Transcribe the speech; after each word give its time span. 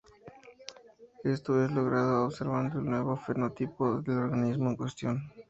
Esto 1.23 1.63
es 1.63 1.69
logrado 1.71 2.25
observando 2.25 2.79
el 2.79 2.85
nuevo 2.85 3.15
fenotipo 3.17 4.01
del 4.01 4.17
organismo 4.17 4.71
en 4.71 4.75
cuestión. 4.75 5.21